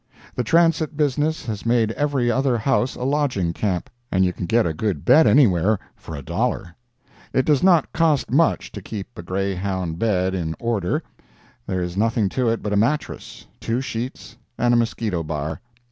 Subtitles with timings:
[0.33, 4.65] The transit business has made every other house a lodging camp, and you can get
[4.65, 6.73] a good bed anywhere for a dollar.
[7.33, 11.03] It does not cost much to keep a Greytown bed in order;
[11.67, 15.61] there is nothing to it but a mattress, two sheets and a mosquito bar.